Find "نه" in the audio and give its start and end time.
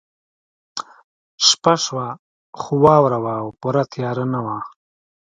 4.33-4.39